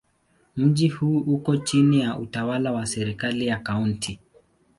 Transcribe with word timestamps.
Mji 0.55 0.89
huu 0.89 1.17
uko 1.19 1.57
chini 1.57 1.99
ya 1.99 2.17
utawala 2.19 2.71
wa 2.71 2.85
serikali 2.85 3.47
ya 3.47 3.59
Kaunti. 3.59 4.19